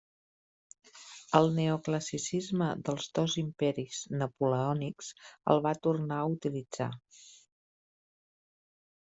El 1.39 1.49
neoclassicisme 1.57 2.69
dels 2.87 3.09
dos 3.19 3.35
imperis 3.43 3.99
napoleònics 4.23 5.11
el 5.55 5.63
va 5.67 5.75
tornar 5.85 6.19
a 6.23 6.27
utilitzar. 6.39 6.91